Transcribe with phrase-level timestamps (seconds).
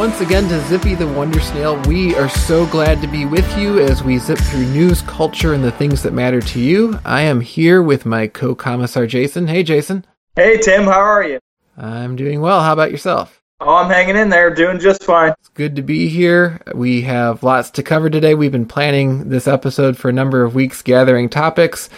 [0.00, 1.78] once again to Zippy the Wonder Snail.
[1.82, 5.62] We are so glad to be with you as we zip through news, culture, and
[5.62, 6.98] the things that matter to you.
[7.04, 9.46] I am here with my co commissar Jason.
[9.46, 10.06] Hey, Jason.
[10.36, 11.38] Hey, Tim, how are you?
[11.76, 12.62] I'm doing well.
[12.62, 13.42] How about yourself?
[13.60, 15.34] Oh, I'm hanging in there, doing just fine.
[15.38, 16.62] It's good to be here.
[16.74, 18.34] We have lots to cover today.
[18.34, 21.90] We've been planning this episode for a number of weeks, gathering topics.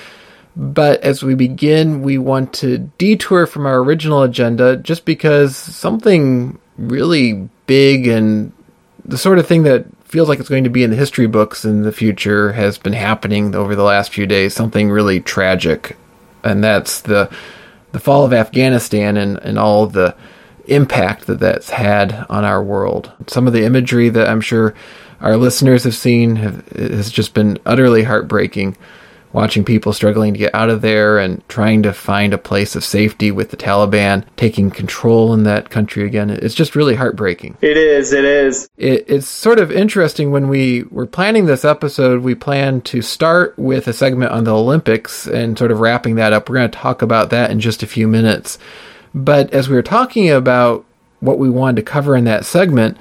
[0.57, 6.59] But as we begin, we want to detour from our original agenda just because something
[6.77, 8.53] really big and
[9.03, 11.65] the sort of thing that feels like it's going to be in the history books
[11.65, 14.53] in the future has been happening over the last few days.
[14.53, 15.97] Something really tragic.
[16.45, 17.35] And that's the
[17.93, 20.15] the fall of Afghanistan and, and all the
[20.67, 23.11] impact that that's had on our world.
[23.27, 24.75] Some of the imagery that I'm sure
[25.23, 28.77] our listeners have seen have, has just been utterly heartbreaking
[29.33, 32.85] watching people struggling to get out of there and trying to find a place of
[32.85, 36.31] safety with the Taliban taking control in that country again.
[36.31, 37.57] It's just really heartbreaking.
[37.61, 38.69] It is, it is.
[38.77, 43.59] It, it's sort of interesting when we were planning this episode, we planned to start
[43.59, 46.49] with a segment on the Olympics and sort of wrapping that up.
[46.49, 48.59] We're going to talk about that in just a few minutes.
[49.15, 50.85] But as we were talking about
[51.21, 52.99] what we wanted to cover in that segment,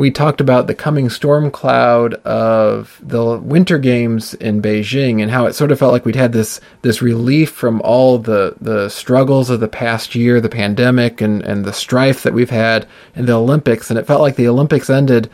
[0.00, 5.44] we talked about the coming storm cloud of the winter games in Beijing and how
[5.44, 9.50] it sort of felt like we'd had this this relief from all the the struggles
[9.50, 13.34] of the past year, the pandemic and and the strife that we've had in the
[13.34, 13.90] Olympics.
[13.90, 15.28] And it felt like the Olympics ended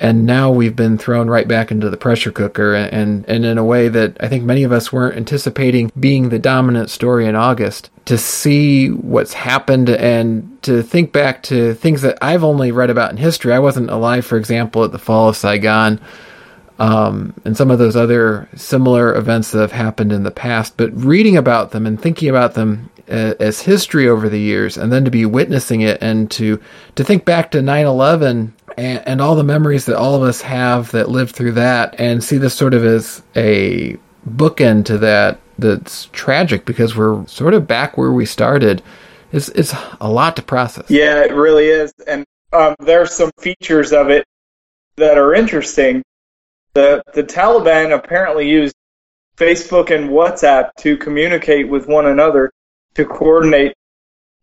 [0.00, 3.64] and now we've been thrown right back into the pressure cooker and, and in a
[3.64, 7.90] way that I think many of us weren't anticipating being the dominant story in August.
[8.06, 13.10] To see what's happened and to think back to things that I've only read about
[13.10, 13.52] in history.
[13.52, 16.00] I wasn't alive, for example, at the fall of Saigon.
[16.80, 20.90] Um, and some of those other similar events that have happened in the past, but
[20.96, 25.10] reading about them and thinking about them as history over the years, and then to
[25.10, 26.60] be witnessing it and to
[26.94, 30.90] to think back to 9/11 and, and all the memories that all of us have
[30.92, 33.96] that lived through that, and see this sort of as a
[34.28, 38.82] bookend to that that's tragic because we're sort of back where we started.
[39.32, 40.90] It's, it's a lot to process.
[40.90, 41.92] Yeah, it really is.
[42.06, 44.24] And um, there's some features of it
[44.96, 46.02] that are interesting.
[46.74, 48.74] The, the Taliban apparently used
[49.36, 52.50] Facebook and WhatsApp to communicate with one another
[52.94, 53.74] to coordinate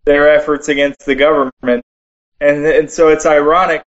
[0.06, 1.84] their efforts against the government.
[2.40, 3.84] And, and so it's ironic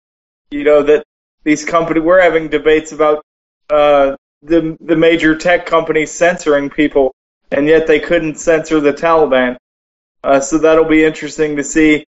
[0.50, 1.04] you know that
[1.44, 3.24] these companies we're having debates about
[3.70, 7.14] uh, the the major tech companies censoring people,
[7.50, 9.56] and yet they couldn't censor the Taliban.
[10.24, 12.04] Uh, so that'll be interesting to see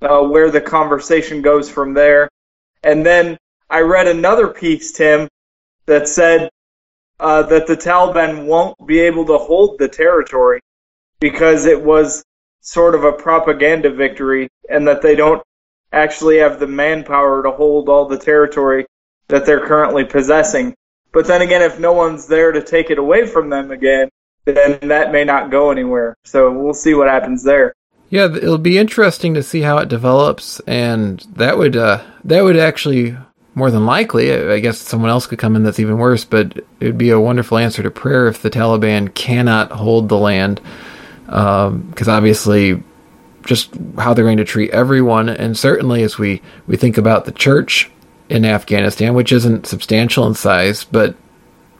[0.00, 2.28] uh, where the conversation goes from there.
[2.82, 3.38] And then
[3.70, 5.28] I read another piece, Tim,
[5.86, 6.50] that said
[7.20, 10.60] uh, that the Taliban won't be able to hold the territory
[11.22, 12.24] because it was
[12.62, 15.40] sort of a propaganda victory, and that they don't
[15.92, 18.84] actually have the manpower to hold all the territory
[19.28, 20.74] that they're currently possessing.
[21.12, 24.08] But then again, if no one's there to take it away from them again,
[24.46, 26.16] then that may not go anywhere.
[26.24, 27.72] So we'll see what happens there.
[28.10, 32.56] Yeah, it'll be interesting to see how it develops, and that would uh, that would
[32.56, 33.16] actually
[33.54, 36.86] more than likely, I guess someone else could come in that's even worse, but it
[36.86, 40.60] would be a wonderful answer to prayer if the Taliban cannot hold the land,
[41.32, 42.82] because um, obviously
[43.44, 45.28] just how they're going to treat everyone.
[45.28, 47.90] And certainly, as we, we think about the church
[48.28, 51.16] in Afghanistan, which isn't substantial in size, but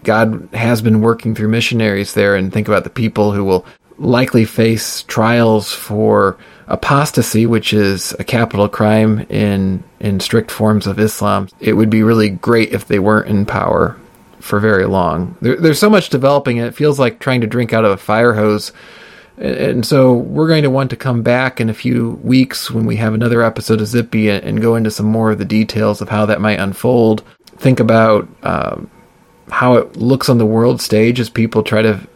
[0.04, 3.64] God has been working through missionaries there, and think about the people who will
[3.98, 10.98] likely face trials for apostasy, which is a capital crime in in strict forms of
[10.98, 11.48] Islam.
[11.60, 13.96] It would be really great if they weren't in power
[14.40, 15.36] for very long.
[15.40, 17.96] There, there's so much developing, and it feels like trying to drink out of a
[17.96, 18.72] fire hose
[19.42, 22.94] and so we're going to want to come back in a few weeks when we
[22.96, 26.24] have another episode of Zippy and go into some more of the details of how
[26.26, 27.24] that might unfold.
[27.56, 28.88] Think about um,
[29.50, 32.06] how it looks on the world stage as people try to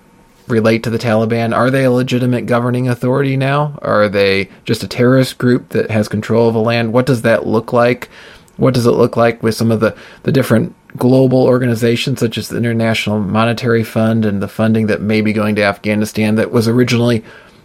[0.46, 1.52] relate to the Taliban.
[1.52, 3.76] Are they a legitimate governing authority now?
[3.82, 6.92] Are they just a terrorist group that has control of a land?
[6.92, 8.08] What does that look like?
[8.56, 12.48] What does it look like with some of the, the different global organizations such as
[12.48, 16.68] the International Monetary Fund and the funding that may be going to Afghanistan that was
[16.68, 17.24] originally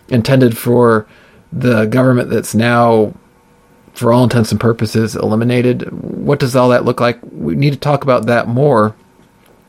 [0.09, 1.07] intended for
[1.51, 3.13] the government that's now,
[3.93, 5.91] for all intents and purposes, eliminated?
[5.91, 7.19] What does all that look like?
[7.31, 8.95] We need to talk about that more.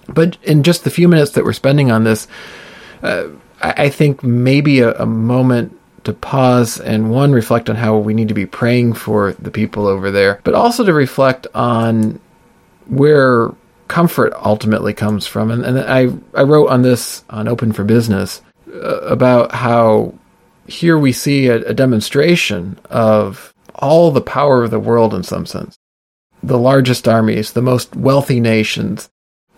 [0.08, 2.26] But in just the few minutes that we're spending on this,
[3.02, 3.28] uh,
[3.60, 8.28] I think maybe a, a moment to pause and one reflect on how we need
[8.28, 12.20] to be praying for the people over there, but also to reflect on
[12.86, 13.50] where
[13.88, 15.50] comfort ultimately comes from.
[15.50, 16.08] And, and I
[16.38, 18.42] I wrote on this on Open for Business
[18.72, 20.14] uh, about how
[20.66, 25.46] here we see a, a demonstration of all the power of the world in some
[25.46, 25.76] sense.
[26.42, 29.10] The largest armies, the most wealthy nations,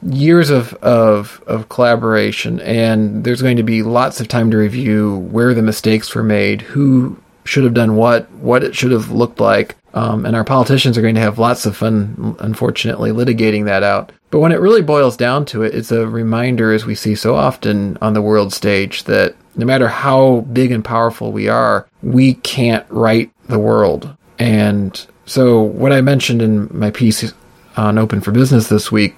[0.02, 5.16] years of, of, of collaboration, and there's going to be lots of time to review
[5.30, 9.40] where the mistakes were made, who should have done what, what it should have looked
[9.40, 9.76] like.
[9.94, 14.10] Um, and our politicians are going to have lots of fun, unfortunately, litigating that out.
[14.30, 17.36] But when it really boils down to it, it's a reminder, as we see so
[17.36, 22.34] often on the world stage, that no matter how big and powerful we are, we
[22.34, 24.16] can't right the world.
[24.40, 27.32] And so, what I mentioned in my piece
[27.76, 29.14] on Open for Business this week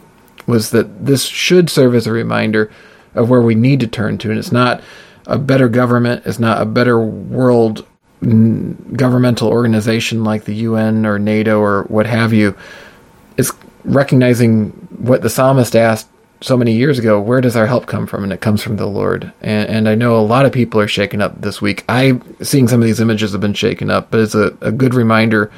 [0.47, 2.71] was that this should serve as a reminder
[3.15, 4.31] of where we need to turn to.
[4.31, 4.83] And it's not
[5.27, 7.87] a better government, it's not a better world
[8.23, 12.57] governmental organization like the UN or NATO or what have you.
[13.37, 13.53] is
[13.85, 16.09] recognizing what the psalmist asked
[16.41, 18.25] so many years ago where does our help come from?
[18.25, 19.33] And it comes from the lord.
[19.41, 21.85] And, and i know a lot of people are shaken up this week.
[21.89, 24.95] I seeing some of these images have been shaken up but it's a, a good
[24.95, 25.53] reminder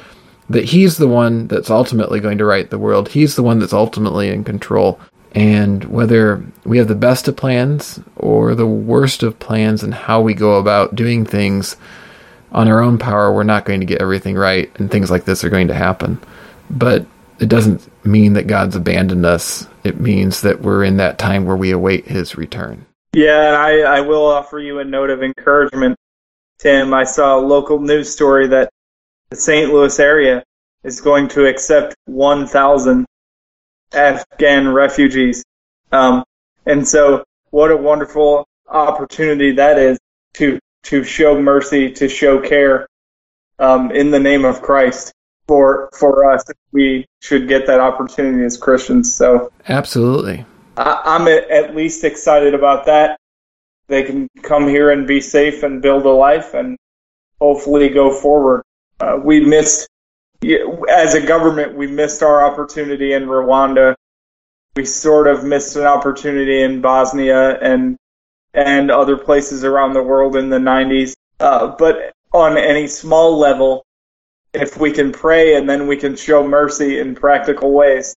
[0.49, 3.09] that he's the one that's ultimately going to right the world.
[3.09, 4.99] He's the one that's ultimately in control.
[5.33, 10.21] And whether we have the best of plans or the worst of plans and how
[10.21, 11.77] we go about doing things
[12.51, 15.43] on our own power we're not going to get everything right and things like this
[15.43, 16.19] are going to happen
[16.69, 17.05] but
[17.39, 19.67] it doesn't mean that God's abandoned us.
[19.83, 22.85] It means that we're in that time where we await his return.
[23.13, 25.95] Yeah, and I, I will offer you a note of encouragement,
[26.59, 26.93] Tim.
[26.93, 28.69] I saw a local news story that
[29.29, 29.71] the St.
[29.71, 30.43] Louis area
[30.83, 33.05] is going to accept 1,000
[33.93, 35.43] Afghan refugees.
[35.91, 36.23] Um,
[36.65, 39.97] and so, what a wonderful opportunity that is
[40.33, 42.87] to to show mercy, to show care
[43.59, 45.13] um, in the name of Christ
[45.47, 46.43] for for us.
[46.71, 49.13] We should get that opportunity as Christians.
[49.13, 50.45] So absolutely,
[50.77, 53.19] I, am at least excited about that.
[53.87, 56.77] They can come here and be safe and build a life and
[57.41, 58.63] hopefully go forward.
[58.99, 59.89] Uh, we missed,
[60.89, 63.95] as a government, we missed our opportunity in Rwanda.
[64.75, 67.97] We sort of missed an opportunity in Bosnia and
[68.53, 71.13] and other places around the world in the 90s.
[71.39, 73.85] Uh, but on any small level,
[74.53, 78.15] if we can pray and then we can show mercy in practical ways,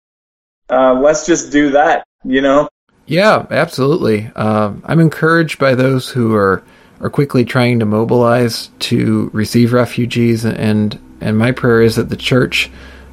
[0.70, 2.68] uh, let's just do that, you know?
[3.06, 4.26] Yeah, absolutely.
[4.34, 6.62] Um, I'm encouraged by those who are,
[7.00, 12.16] are quickly trying to mobilize to receive refugees, and, and my prayer is that the
[12.16, 12.70] church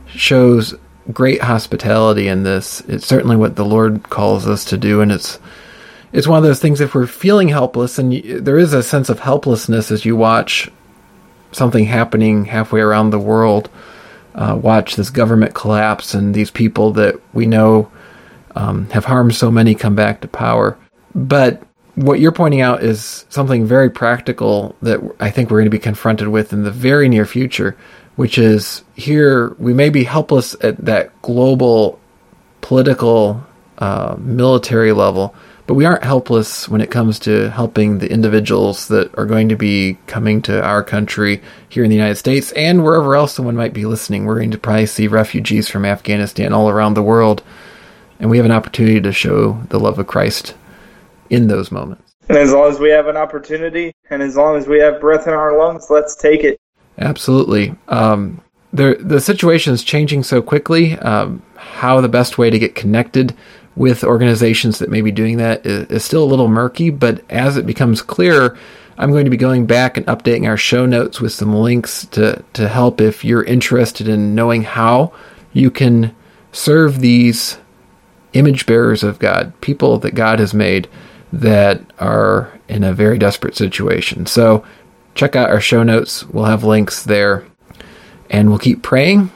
[0.07, 0.75] shows
[1.11, 2.81] great hospitality in this.
[2.81, 5.39] It's certainly what the Lord calls us to do, and it's
[6.11, 6.81] it's one of those things.
[6.81, 10.69] If we're feeling helpless, and you, there is a sense of helplessness as you watch
[11.51, 13.69] something happening halfway around the world,
[14.35, 17.91] uh, watch this government collapse and these people that we know
[18.55, 20.77] um, have harmed so many come back to power.
[21.15, 21.63] But
[21.95, 25.79] what you're pointing out is something very practical that I think we're going to be
[25.79, 27.75] confronted with in the very near future,
[28.15, 31.99] which is here we may be helpless at that global
[32.61, 33.43] political
[33.79, 35.35] uh, military level
[35.69, 39.55] but we aren't helpless when it comes to helping the individuals that are going to
[39.55, 43.71] be coming to our country here in the United States and wherever else someone might
[43.71, 44.25] be listening.
[44.25, 47.43] We're going to probably see refugees from Afghanistan all around the world,
[48.19, 50.55] and we have an opportunity to show the love of Christ
[51.29, 52.15] in those moments.
[52.29, 55.27] And as long as we have an opportunity, and as long as we have breath
[55.27, 56.59] in our lungs, let's take it.
[56.97, 57.75] Absolutely.
[57.89, 58.41] Um,
[58.73, 60.97] the the situation is changing so quickly.
[60.97, 63.35] Um, how the best way to get connected
[63.75, 67.65] with organizations that may be doing that is, still a little murky, but as it
[67.65, 68.57] becomes clearer,
[68.97, 72.43] I'm going to be going back and updating our show notes with some links to,
[72.53, 75.13] to help if you're interested in knowing how
[75.53, 76.15] you can
[76.51, 77.57] serve these
[78.33, 80.89] image bearers of God, people that God has made
[81.31, 84.25] that are in a very desperate situation.
[84.25, 84.65] So
[85.15, 86.25] check out our show notes.
[86.25, 87.45] We'll have links there.
[88.29, 89.31] And we'll keep praying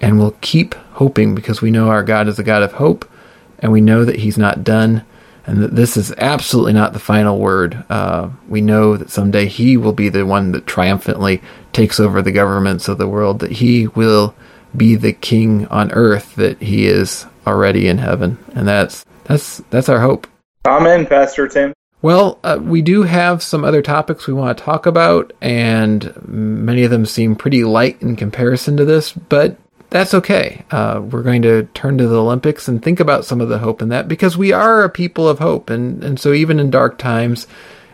[0.00, 3.10] and we'll keep hoping because we know our God is a God of hope
[3.58, 5.04] and we know that he's not done
[5.46, 7.84] and that this is absolutely not the final word.
[7.88, 11.40] Uh, we know that someday he will be the one that triumphantly
[11.72, 14.34] takes over the governments of the world, that he will
[14.76, 18.38] be the king on earth that he is already in heaven.
[18.54, 20.26] And that's that's that's our hope.
[20.66, 21.72] Amen, Pastor Tim.
[22.02, 26.82] Well, uh, we do have some other topics we want to talk about, and many
[26.82, 29.56] of them seem pretty light in comparison to this, but
[29.90, 30.64] that's okay.
[30.70, 33.82] Uh, we're going to turn to the Olympics and think about some of the hope
[33.82, 35.70] in that because we are a people of hope.
[35.70, 37.46] And, and so even in dark times,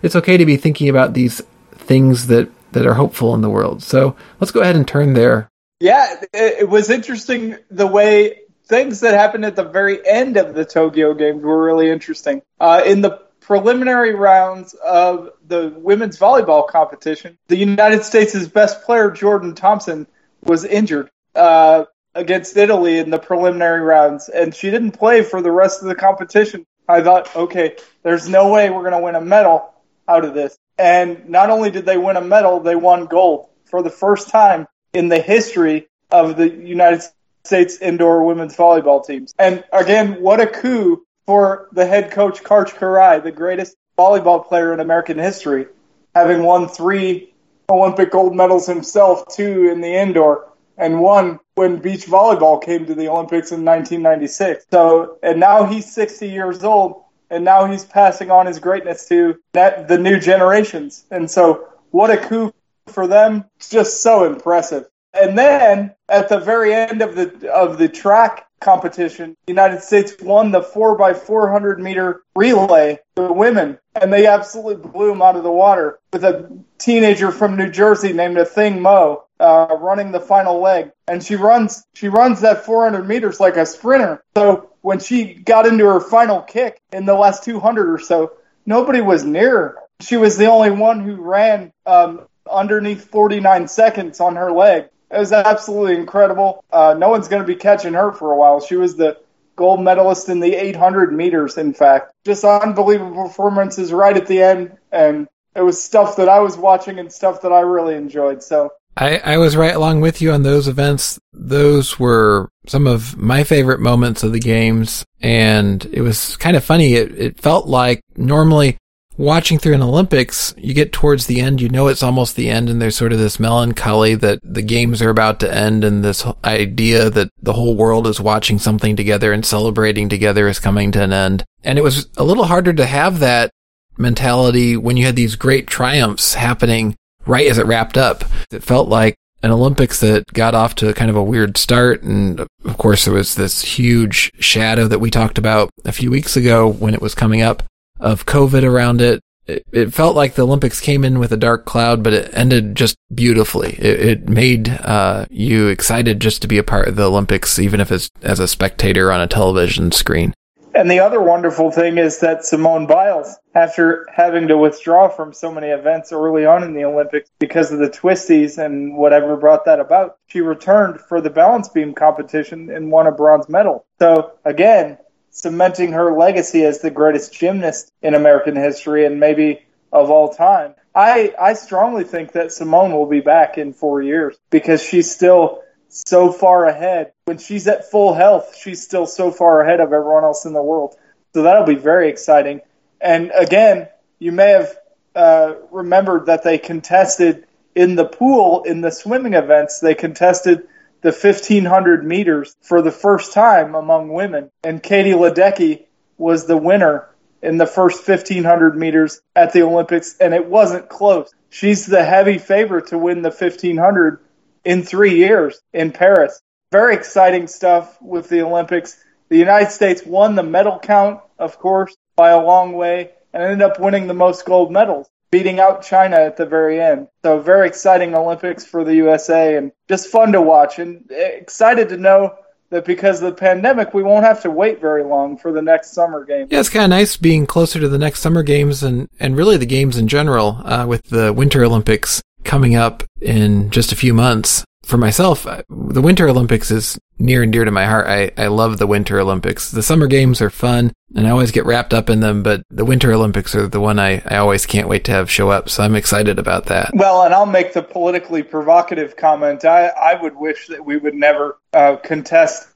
[0.03, 3.83] it's okay to be thinking about these things that, that are hopeful in the world.
[3.83, 5.49] So let's go ahead and turn there.
[5.81, 10.65] Yeah, it was interesting the way things that happened at the very end of the
[10.65, 12.43] Tokyo Games were really interesting.
[12.61, 19.11] Uh, in the preliminary rounds of the women's volleyball competition, the United States' best player,
[19.11, 20.07] Jordan Thompson,
[20.45, 21.85] was injured uh,
[22.15, 25.95] against Italy in the preliminary rounds, and she didn't play for the rest of the
[25.95, 26.67] competition.
[26.89, 29.73] I thought, okay, there's no way we're going to win a medal
[30.09, 30.59] out of this.
[30.79, 34.67] And not only did they win a medal, they won gold for the first time
[34.93, 37.03] in the history of the United
[37.45, 39.33] States indoor women's volleyball teams.
[39.39, 44.73] And again, what a coup for the head coach Karch Kiraly, the greatest volleyball player
[44.73, 45.67] in American history,
[46.15, 47.33] having won three
[47.69, 50.52] Olympic gold medals himself, two in the indoor,
[50.83, 54.67] and one when beach volleyball came to the Olympics in 1996.
[54.71, 59.39] So, and now he's 60 years old, and now he's passing on his greatness to
[59.53, 61.05] that, the new generations.
[61.11, 62.53] And so, what a coup
[62.89, 63.45] for them!
[63.57, 64.89] It's just so impressive.
[65.15, 70.15] And then at the very end of the of the track competition, the United States
[70.21, 75.37] won the 4 by 400 meter relay, the women, and they absolutely blew them out
[75.37, 80.21] of the water with a teenager from New Jersey named Athing Mu uh, running the
[80.21, 84.23] final leg, and she runs she runs that 400 meters like a sprinter.
[84.37, 88.33] So when she got into her final kick in the last 200 or so,
[88.65, 89.79] nobody was near her.
[90.01, 94.85] She was the only one who ran um, underneath 49 seconds on her leg.
[95.11, 96.65] It was absolutely incredible.
[96.73, 98.61] Uh, no one's going to be catching her for a while.
[98.61, 99.19] She was the
[99.57, 102.13] gold medalist in the 800 meters, in fact.
[102.25, 104.79] Just unbelievable performances right at the end.
[104.91, 108.43] And it was stuff that I was watching and stuff that I really enjoyed.
[108.43, 111.19] So I, I was right along with you on those events.
[111.33, 115.05] Those were some of my favorite moments of the games.
[115.21, 116.95] And it was kind of funny.
[116.95, 118.77] It, it felt like normally
[119.17, 122.69] watching through an Olympics, you get towards the end, you know it's almost the end,
[122.69, 126.25] and there's sort of this melancholy that the games are about to end, and this
[126.45, 131.03] idea that the whole world is watching something together and celebrating together is coming to
[131.03, 131.45] an end.
[131.63, 133.51] And it was a little harder to have that
[133.99, 136.97] mentality when you had these great triumphs happening
[137.27, 138.25] right as it wrapped up.
[138.51, 142.03] It felt like an Olympics that got off to kind of a weird start.
[142.03, 146.37] And of course, there was this huge shadow that we talked about a few weeks
[146.37, 147.63] ago when it was coming up
[147.99, 149.21] of COVID around it.
[149.47, 152.77] It, it felt like the Olympics came in with a dark cloud, but it ended
[152.77, 153.73] just beautifully.
[153.73, 157.81] It, it made uh, you excited just to be a part of the Olympics, even
[157.81, 160.33] if it's as a spectator on a television screen.
[160.75, 165.53] And the other wonderful thing is that Simone Biles, after having to withdraw from so
[165.53, 169.81] many events early on in the Olympics because of the twisties and whatever brought that
[169.81, 173.85] about, she returned for the balance beam competition and won a bronze medal.
[173.99, 174.99] So again,
[175.31, 179.61] cementing her legacy as the greatest gymnast in American history and maybe
[179.93, 180.75] of all time.
[180.95, 185.63] I, I strongly think that Simone will be back in four years because she's still
[185.93, 187.13] so far ahead.
[187.27, 190.63] When she's at full health, she's still so far ahead of everyone else in the
[190.63, 190.97] world.
[191.35, 192.63] So that'll be very exciting.
[193.01, 194.77] And again, you may have
[195.15, 199.81] uh, remembered that they contested in the pool in the swimming events.
[199.81, 200.69] They contested
[201.03, 204.51] the 1500 meters for the first time among women.
[204.65, 205.85] And Katie Ledecky
[206.17, 207.09] was the winner
[207.43, 211.35] in the first 1500 meters at the Olympics, and it wasn't close.
[211.51, 214.21] She's the heavy favorite to win the 1500
[214.65, 216.41] in three years in Paris.
[216.71, 219.03] Very exciting stuff with the Olympics.
[219.29, 223.63] The United States won the medal count, of course, by a long way, and ended
[223.63, 227.09] up winning the most gold medals beating out China at the very end.
[227.25, 231.97] So very exciting Olympics for the USA and just fun to watch and excited to
[231.97, 232.37] know
[232.69, 235.93] that because of the pandemic, we won't have to wait very long for the next
[235.93, 236.49] summer games.
[236.51, 239.57] Yeah, it's kind of nice being closer to the next summer games and, and really
[239.57, 244.15] the games in general, uh, with the Winter Olympics coming up in just a few
[244.15, 248.07] months for myself, the Winter Olympics is near and dear to my heart.
[248.09, 249.71] I, I love the Winter Olympics.
[249.71, 252.85] The Summer Games are fun and I always get wrapped up in them, but the
[252.85, 255.69] Winter Olympics are the one I, I always can't wait to have show up.
[255.69, 256.91] So I'm excited about that.
[256.95, 259.65] Well, and I'll make the politically provocative comment.
[259.65, 262.69] I, I would wish that we would never uh, contest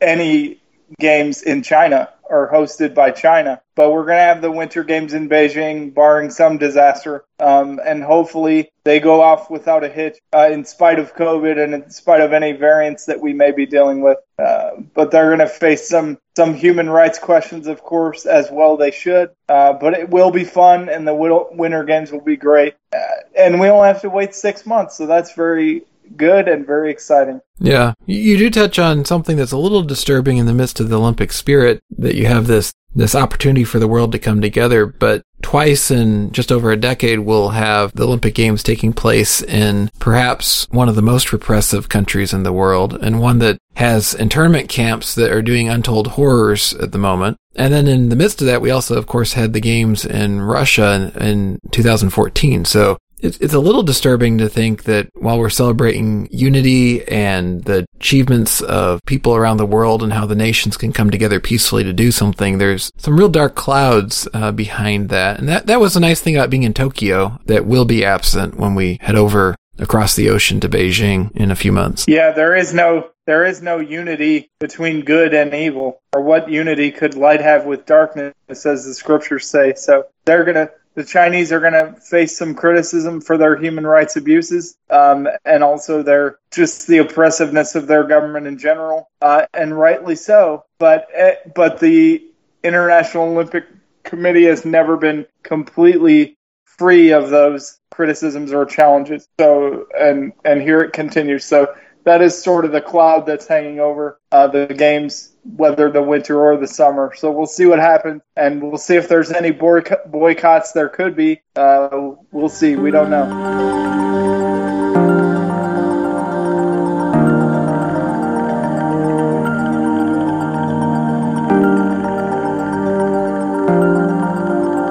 [0.00, 0.60] any
[0.98, 3.60] games in China are hosted by China.
[3.74, 7.24] But we're going to have the Winter Games in Beijing, barring some disaster.
[7.38, 11.74] Um, and hopefully they go off without a hitch, uh, in spite of COVID and
[11.74, 14.18] in spite of any variants that we may be dealing with.
[14.38, 18.76] Uh, but they're going to face some, some human rights questions, of course, as well
[18.76, 19.30] they should.
[19.48, 22.74] Uh, but it will be fun, and the Winter Games will be great.
[22.92, 22.98] Uh,
[23.36, 25.84] and we only have to wait six months, so that's very
[26.16, 27.40] good and very exciting.
[27.58, 27.94] Yeah.
[28.06, 31.32] You do touch on something that's a little disturbing in the midst of the Olympic
[31.32, 35.90] spirit that you have this this opportunity for the world to come together, but twice
[35.90, 40.88] in just over a decade we'll have the Olympic Games taking place in perhaps one
[40.88, 45.30] of the most repressive countries in the world and one that has internment camps that
[45.30, 47.36] are doing untold horrors at the moment.
[47.54, 50.40] And then in the midst of that, we also, of course, had the games in
[50.40, 52.64] Russia in, in 2014.
[52.64, 52.96] So
[53.26, 58.60] it's, it's a little disturbing to think that while we're celebrating unity and the achievements
[58.62, 62.10] of people around the world and how the nations can come together peacefully to do
[62.10, 65.38] something, there's some real dark clouds uh, behind that.
[65.38, 68.56] And that, that was a nice thing about being in Tokyo that will be absent
[68.56, 72.06] when we head over across the ocean to Beijing in a few months.
[72.08, 76.92] Yeah, there is no there is no unity between good and evil, or what unity
[76.92, 79.74] could light have with darkness, as the scriptures say.
[79.74, 84.16] So they're gonna the Chinese are going to face some criticism for their human rights
[84.16, 89.78] abuses um, and also their just the oppressiveness of their government in general, uh, and
[89.78, 90.64] rightly so.
[90.78, 92.24] But uh, but the
[92.64, 93.64] International Olympic
[94.04, 99.28] Committee has never been completely free of those criticisms or challenges.
[99.38, 101.44] So and and here it continues.
[101.44, 101.74] So
[102.04, 106.40] that is sort of the cloud that's hanging over uh, the games, whether the winter
[106.40, 107.12] or the summer.
[107.16, 110.72] So we'll see what happens, and we'll see if there's any boycotts.
[110.72, 111.40] There could be.
[111.54, 112.76] Uh, we'll see.
[112.76, 113.26] We don't know.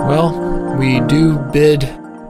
[0.07, 1.81] Well, we do bid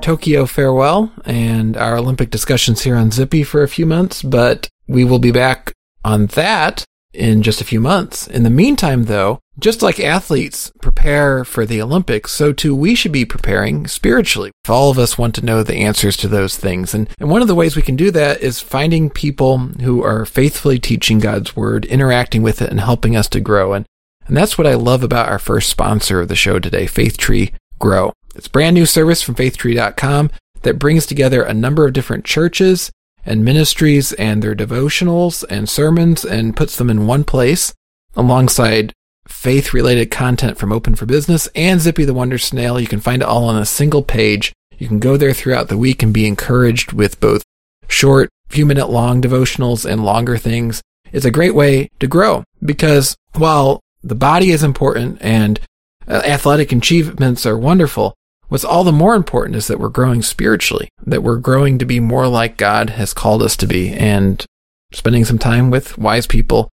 [0.02, 5.04] Tokyo farewell and our Olympic discussions here on Zippy for a few months, but we
[5.04, 8.28] will be back on that in just a few months.
[8.28, 13.12] In the meantime, though, just like athletes prepare for the Olympics, so too we should
[13.12, 14.52] be preparing spiritually.
[14.66, 16.94] If All of us want to know the answers to those things.
[16.94, 20.26] And, and one of the ways we can do that is finding people who are
[20.26, 23.74] faithfully teaching God's word, interacting with it, and helping us to grow.
[23.74, 23.86] And,
[24.28, 27.54] and that's what I love about our first sponsor of the show today, Faith Tree
[27.80, 28.12] Grow.
[28.36, 30.32] It's brand new service from faithtree.com
[30.64, 32.92] that brings together a number of different churches
[33.26, 37.74] and ministries and their devotionals and sermons and puts them in one place
[38.16, 38.94] alongside
[39.28, 42.80] faith related content from Open for Business and Zippy the Wonder Snail.
[42.80, 44.54] You can find it all on a single page.
[44.78, 47.44] You can go there throughout the week and be encouraged with both
[47.88, 50.82] short, few minute long devotionals and longer things.
[51.12, 55.60] It's a great way to grow because while the body is important and
[56.08, 58.14] uh, athletic achievements are wonderful,
[58.48, 62.00] What's all the more important is that we're growing spiritually, that we're growing to be
[62.00, 63.92] more like God has called us to be.
[63.92, 64.46] And
[64.94, 66.70] spending some time with wise people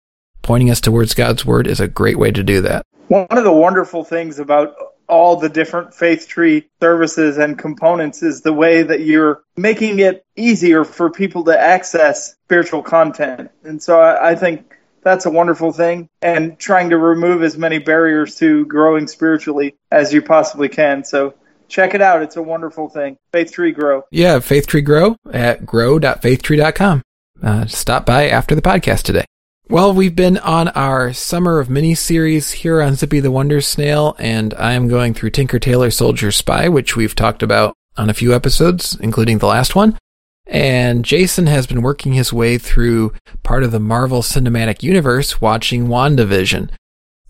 [0.42, 2.84] pointing us towards God's word is a great way to do that.
[3.10, 4.76] One of the wonderful things about
[5.08, 10.26] all the different faith tree services and components is the way that you're making it
[10.36, 13.52] easier for people to access spiritual content.
[13.64, 18.36] And so I, think that's a wonderful thing and trying to remove as many barriers
[18.38, 21.06] to growing spiritually as you possibly can.
[21.06, 21.36] So
[21.68, 22.22] check it out.
[22.22, 23.18] It's a wonderful thing.
[23.32, 24.04] Faith Tree Grow.
[24.12, 27.02] Yeah, Faith Tree Grow at grow.faithtree.com.
[27.42, 29.26] Uh, stop by after the podcast today.
[29.70, 34.16] Well, we've been on our Summer of Mini series here on Zippy the Wonder Snail,
[34.18, 38.14] and I am going through Tinker Tailor Soldier Spy, which we've talked about on a
[38.14, 39.98] few episodes, including the last one.
[40.46, 43.12] And Jason has been working his way through
[43.44, 46.70] part of the Marvel Cinematic Universe watching WandaVision.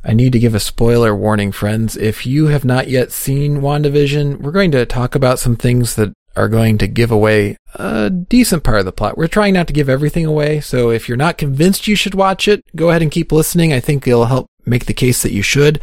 [0.03, 1.97] I need to give a spoiler warning, friends.
[1.97, 6.13] If you have not yet seen WandaVision, we're going to talk about some things that
[6.35, 9.17] are going to give away a decent part of the plot.
[9.17, 12.47] We're trying not to give everything away, so if you're not convinced you should watch
[12.47, 13.73] it, go ahead and keep listening.
[13.73, 15.81] I think it'll help make the case that you should.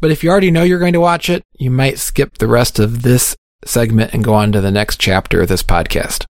[0.00, 2.78] But if you already know you're going to watch it, you might skip the rest
[2.78, 6.26] of this segment and go on to the next chapter of this podcast.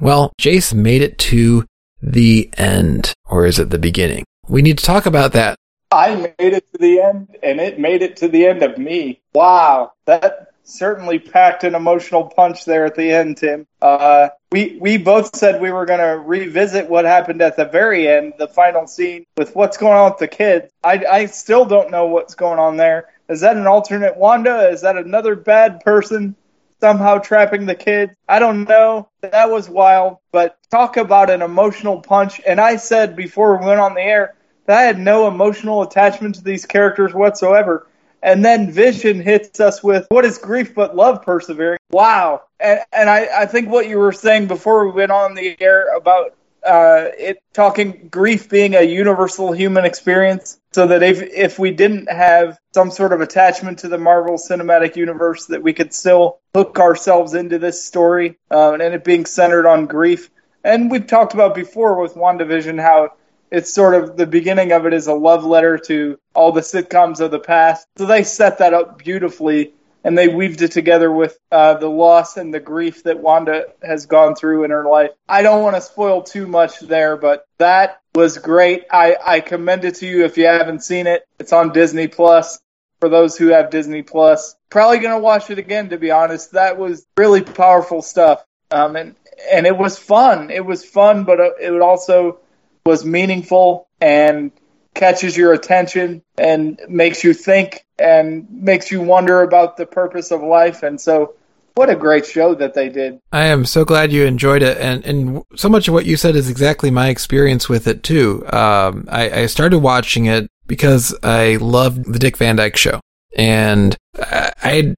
[0.00, 1.64] Well, Jace made it to
[2.02, 4.24] the end, or is it the beginning?
[4.48, 5.56] We need to talk about that
[5.94, 9.20] I made it to the end, and it made it to the end of me.
[9.32, 13.66] Wow, that certainly packed an emotional punch there at the end, Tim.
[13.80, 18.08] Uh, we we both said we were going to revisit what happened at the very
[18.08, 20.72] end, the final scene with what's going on with the kids.
[20.82, 23.10] I I still don't know what's going on there.
[23.28, 24.68] Is that an alternate Wanda?
[24.70, 26.34] Is that another bad person?
[26.80, 28.12] somehow trapping the kids.
[28.28, 29.08] I don't know.
[29.22, 30.18] That was wild.
[30.32, 32.42] But talk about an emotional punch.
[32.46, 34.34] And I said before we went on the air,
[34.66, 37.86] that I had no emotional attachment to these characters whatsoever.
[38.22, 41.78] And then Vision hits us with what is grief but love persevering.
[41.90, 42.42] Wow.
[42.58, 45.94] And, and I, I think what you were saying before we went on the air
[45.94, 51.70] about uh, it talking grief being a universal human experience, so that if if we
[51.70, 56.38] didn't have some sort of attachment to the Marvel Cinematic Universe, that we could still
[56.54, 60.30] hook ourselves into this story uh, and it being centered on grief.
[60.64, 63.10] And we've talked about before with WandaVision how
[63.54, 67.20] it's sort of the beginning of it is a love letter to all the sitcoms
[67.20, 67.86] of the past.
[67.96, 72.36] So they set that up beautifully and they weaved it together with uh, the loss
[72.36, 75.10] and the grief that Wanda has gone through in her life.
[75.28, 78.86] I don't want to spoil too much there, but that was great.
[78.90, 81.26] I, I commend it to you if you haven't seen it.
[81.38, 82.58] It's on Disney Plus
[83.00, 84.56] for those who have Disney Plus.
[84.68, 86.52] Probably going to watch it again, to be honest.
[86.52, 88.44] That was really powerful stuff.
[88.70, 89.14] um, and
[89.50, 90.50] and it was fun.
[90.50, 92.40] It was fun, but uh, it also
[92.86, 94.52] was meaningful and
[94.94, 100.42] catches your attention and makes you think and makes you wonder about the purpose of
[100.42, 100.82] life.
[100.82, 101.34] And so,
[101.74, 103.18] what a great show that they did.
[103.32, 104.78] I am so glad you enjoyed it.
[104.78, 108.44] And, and so much of what you said is exactly my experience with it, too.
[108.52, 113.00] Um, I, I started watching it because I loved the Dick Van Dyke show.
[113.36, 114.94] And I, I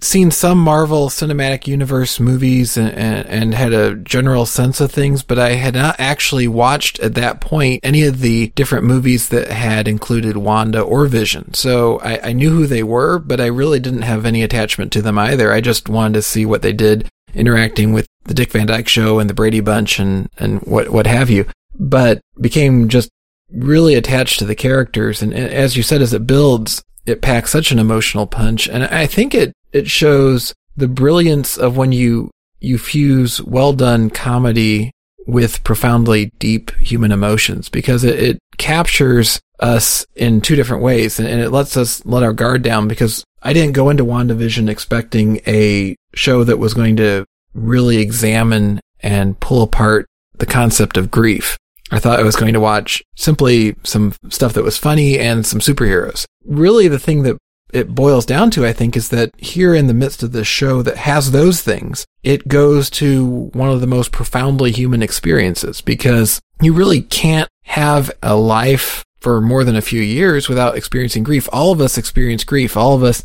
[0.00, 5.22] seen some Marvel Cinematic Universe movies and, and, and, had a general sense of things,
[5.22, 9.48] but I had not actually watched at that point any of the different movies that
[9.48, 11.52] had included Wanda or Vision.
[11.54, 15.02] So I, I knew who they were, but I really didn't have any attachment to
[15.02, 15.52] them either.
[15.52, 19.18] I just wanted to see what they did interacting with the Dick Van Dyke show
[19.18, 23.10] and the Brady Bunch and, and what, what have you, but became just
[23.50, 25.22] really attached to the characters.
[25.22, 28.68] And as you said, as it builds, it packs such an emotional punch.
[28.68, 34.10] And I think it it shows the brilliance of when you you fuse well done
[34.10, 34.90] comedy
[35.26, 41.28] with profoundly deep human emotions because it, it captures us in two different ways and,
[41.28, 45.40] and, it lets us let our guard down because I didn't go into WandaVision expecting
[45.46, 51.56] a show that was going to really examine and pull apart the concept of grief.
[51.90, 55.60] I thought I was going to watch simply some stuff that was funny and some
[55.60, 56.26] superheroes.
[56.44, 57.38] Really the thing that
[57.72, 60.82] it boils down to, I think, is that here in the midst of this show
[60.82, 66.40] that has those things, it goes to one of the most profoundly human experiences because
[66.62, 71.48] you really can't have a life for more than a few years without experiencing grief.
[71.52, 72.76] All of us experience grief.
[72.76, 73.22] All of us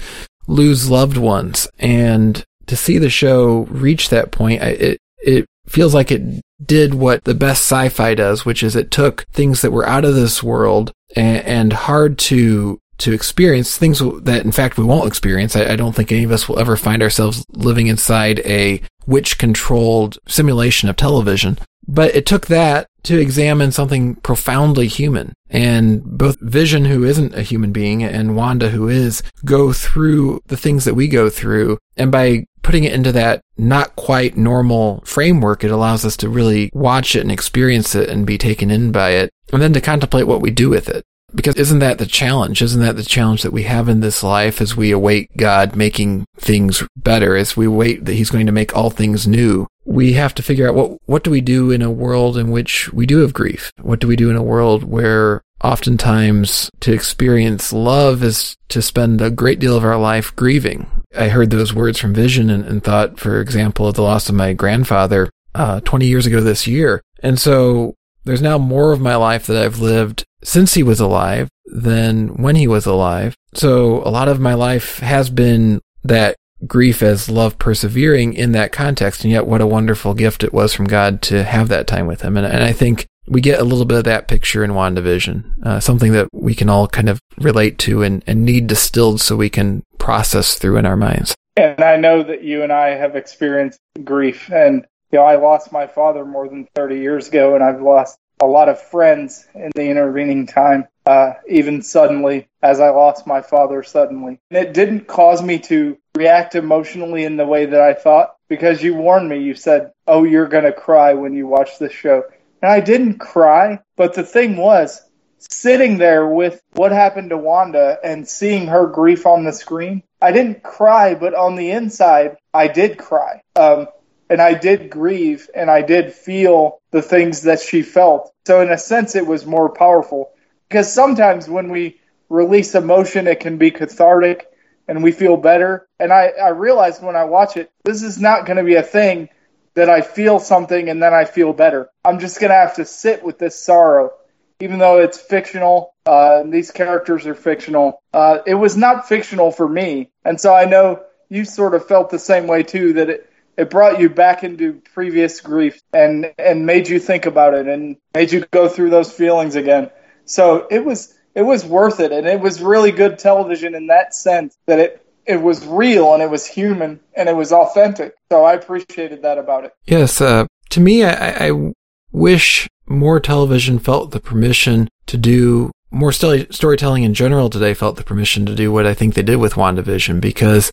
[0.47, 1.67] lose loved ones.
[1.79, 7.23] And to see the show reach that point, it, it feels like it did what
[7.23, 10.91] the best sci-fi does, which is it took things that were out of this world
[11.15, 15.55] and, and hard to to experience things that in fact we won't experience.
[15.55, 19.37] I, I, don't think any of us will ever find ourselves living inside a witch
[19.39, 21.57] controlled simulation of television.
[21.87, 25.33] But it took that to examine something profoundly human.
[25.49, 30.57] And both Vision, who isn't a human being, and Wanda, who is, go through the
[30.57, 31.77] things that we go through.
[31.97, 36.69] And by putting it into that not quite normal framework, it allows us to really
[36.73, 39.29] watch it and experience it and be taken in by it.
[39.51, 41.03] And then to contemplate what we do with it.
[41.35, 42.61] Because isn't that the challenge?
[42.61, 46.25] Isn't that the challenge that we have in this life as we await God making
[46.37, 49.67] things better, as we wait that He's going to make all things new?
[49.83, 52.93] We have to figure out what, what do we do in a world in which
[52.93, 53.71] we do have grief?
[53.81, 59.21] What do we do in a world where oftentimes to experience love is to spend
[59.21, 60.87] a great deal of our life grieving?
[61.15, 64.35] I heard those words from Vision and, and thought, for example, of the loss of
[64.35, 67.01] my grandfather, uh, 20 years ago this year.
[67.21, 67.95] And so
[68.25, 72.55] there's now more of my life that I've lived since he was alive than when
[72.55, 73.35] he was alive.
[73.53, 76.35] So a lot of my life has been that
[76.67, 79.23] grief as love persevering in that context.
[79.23, 82.21] And yet what a wonderful gift it was from God to have that time with
[82.21, 82.37] him.
[82.37, 85.79] And, and I think we get a little bit of that picture in WandaVision, uh,
[85.79, 89.49] something that we can all kind of relate to and, and need distilled so we
[89.49, 91.35] can process through in our minds.
[91.55, 95.71] And I know that you and I have experienced grief and you know, I lost
[95.71, 99.69] my father more than 30 years ago, and I've lost a lot of friends in
[99.75, 104.39] the intervening time, uh, even suddenly, as I lost my father suddenly.
[104.49, 108.81] And it didn't cause me to react emotionally in the way that I thought because
[108.81, 109.37] you warned me.
[109.37, 112.23] You said, Oh, you're going to cry when you watch this show.
[112.63, 115.01] And I didn't cry, but the thing was,
[115.37, 120.31] sitting there with what happened to Wanda and seeing her grief on the screen, I
[120.31, 123.41] didn't cry, but on the inside, I did cry.
[123.57, 123.87] Um,
[124.29, 128.33] and I did grieve and I did feel the things that she felt.
[128.47, 130.31] So in a sense, it was more powerful
[130.69, 131.99] because sometimes when we
[132.29, 134.47] release emotion, it can be cathartic
[134.87, 135.85] and we feel better.
[135.99, 138.83] And I, I realized when I watch it, this is not going to be a
[138.83, 139.27] thing
[139.75, 141.89] that I feel something and then I feel better.
[142.05, 144.11] I'm just going to have to sit with this sorrow,
[144.59, 145.95] even though it's fictional.
[146.05, 148.01] Uh, these characters are fictional.
[148.13, 150.11] Uh, it was not fictional for me.
[150.23, 153.69] And so I know you sort of felt the same way too, that it, it
[153.69, 158.31] brought you back into previous grief and and made you think about it and made
[158.31, 159.91] you go through those feelings again.
[160.25, 164.15] So it was it was worth it and it was really good television in that
[164.15, 168.15] sense that it it was real and it was human and it was authentic.
[168.31, 169.73] So I appreciated that about it.
[169.85, 171.73] Yes, uh, to me, I, I
[172.11, 178.03] wish more television felt the permission to do more storytelling in general today felt the
[178.03, 180.71] permission to do what I think they did with WandaVision because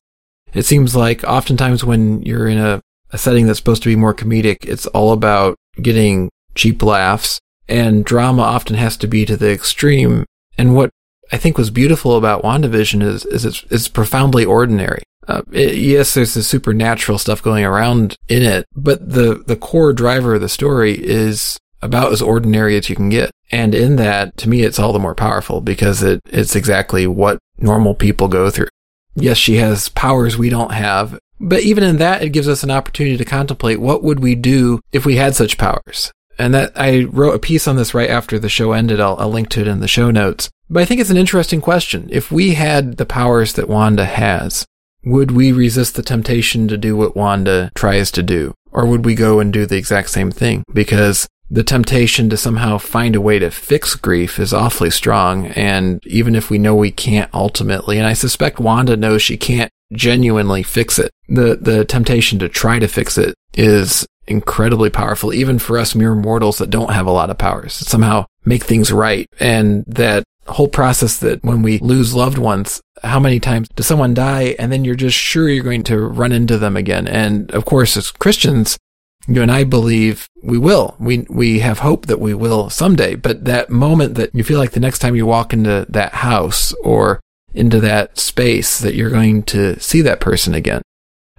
[0.54, 2.80] it seems like oftentimes when you're in a,
[3.12, 8.04] a setting that's supposed to be more comedic, it's all about getting cheap laughs and
[8.04, 10.24] drama often has to be to the extreme.
[10.58, 10.90] And what
[11.32, 15.02] I think was beautiful about WandaVision is, is it's, it's profoundly ordinary.
[15.28, 19.92] Uh, it, yes, there's the supernatural stuff going around in it, but the, the core
[19.92, 23.30] driver of the story is about as ordinary as you can get.
[23.52, 27.38] And in that, to me, it's all the more powerful because it, it's exactly what
[27.58, 28.68] normal people go through.
[29.14, 32.70] Yes, she has powers we don't have, but even in that, it gives us an
[32.70, 36.12] opportunity to contemplate what would we do if we had such powers?
[36.38, 39.00] And that I wrote a piece on this right after the show ended.
[39.00, 40.48] I'll, I'll link to it in the show notes.
[40.70, 42.08] But I think it's an interesting question.
[42.12, 44.64] If we had the powers that Wanda has,
[45.04, 48.54] would we resist the temptation to do what Wanda tries to do?
[48.70, 50.62] Or would we go and do the exact same thing?
[50.72, 55.46] Because the temptation to somehow find a way to fix grief is awfully strong.
[55.46, 59.72] And even if we know we can't ultimately, and I suspect Wanda knows she can't
[59.92, 65.58] genuinely fix it, the, the temptation to try to fix it is incredibly powerful, even
[65.58, 67.72] for us mere mortals that don't have a lot of powers.
[67.72, 69.26] Somehow make things right.
[69.40, 74.14] And that whole process that when we lose loved ones, how many times does someone
[74.14, 77.06] die and then you're just sure you're going to run into them again?
[77.08, 78.78] And of course, as Christians,
[79.26, 80.96] you and I believe we will.
[80.98, 83.14] We, we have hope that we will someday.
[83.14, 86.72] But that moment that you feel like the next time you walk into that house
[86.82, 87.20] or
[87.54, 90.82] into that space that you're going to see that person again.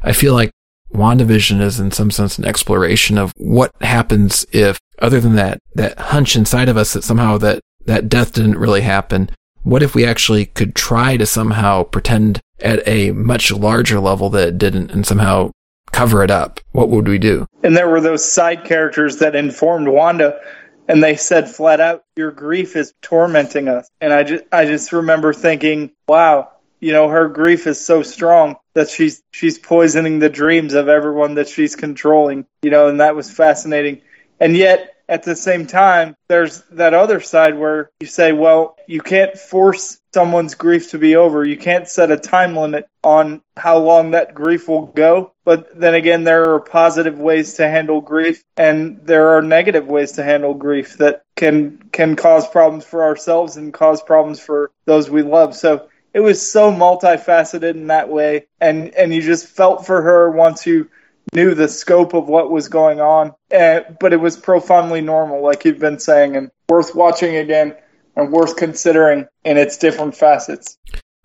[0.04, 0.52] I feel like
[0.94, 5.98] WandaVision is in some sense an exploration of what happens if, other than that, that
[5.98, 9.30] hunch inside of us that somehow that, that death didn't really happen,
[9.64, 14.48] what if we actually could try to somehow pretend at a much larger level that
[14.48, 15.52] it didn't and somehow
[15.92, 16.60] cover it up?
[16.72, 17.46] What would we do?
[17.64, 20.40] And there were those side characters that informed Wanda
[20.88, 23.90] and they said flat out, your grief is tormenting us.
[24.00, 26.50] And I just, I just remember thinking, wow,
[26.80, 31.36] you know, her grief is so strong that she's, she's poisoning the dreams of everyone
[31.36, 34.02] that she's controlling, you know, and that was fascinating.
[34.40, 39.02] And yet at the same time, there's that other side where you say, well, you
[39.02, 41.44] can't force someone's grief to be over.
[41.44, 45.34] You can't set a time limit on how long that grief will go.
[45.44, 50.14] But then again, there are positive ways to handle grief and there are negative ways
[50.14, 55.10] to handle grief that can, can cause problems for ourselves and cause problems for those
[55.10, 55.58] we love.
[55.58, 58.46] So it was so multifaceted in that way.
[58.62, 60.90] And, and you just felt for her once you
[61.34, 65.66] knew the scope of what was going on, uh, but it was profoundly normal, like
[65.66, 67.76] you've been saying, and worth watching again
[68.16, 70.78] and worth considering in its different facets.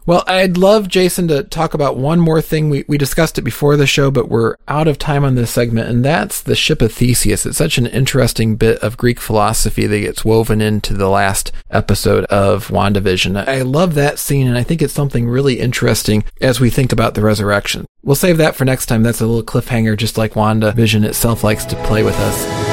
[0.07, 2.71] Well, I'd love Jason to talk about one more thing.
[2.71, 5.89] We, we discussed it before the show, but we're out of time on this segment,
[5.89, 7.45] and that's the ship of Theseus.
[7.45, 12.25] It's such an interesting bit of Greek philosophy that gets woven into the last episode
[12.27, 13.49] of WandaVision.
[13.49, 17.15] I love that scene, and I think it's something really interesting as we think about
[17.15, 17.85] the resurrection.
[18.05, 19.03] We'll save that for next time.
[19.03, 22.66] That's a little cliffhanger, just like WandaVision itself likes to play with us.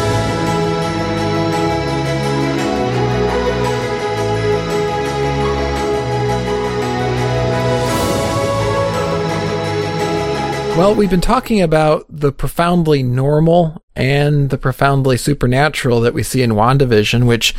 [10.76, 16.42] Well, we've been talking about the profoundly normal and the profoundly supernatural that we see
[16.42, 17.54] in WandaVision, which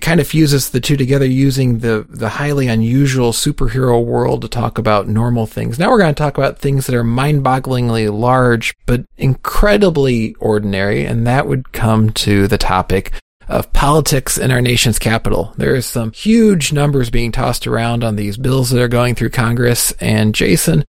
[0.00, 4.76] kind of fuses the two together using the, the highly unusual superhero world to talk
[4.76, 5.78] about normal things.
[5.78, 11.04] Now we're going to talk about things that are mind bogglingly large, but incredibly ordinary.
[11.04, 13.12] And that would come to the topic
[13.46, 15.54] of politics in our nation's capital.
[15.56, 19.30] There is some huge numbers being tossed around on these bills that are going through
[19.30, 19.92] Congress.
[20.00, 20.84] And Jason,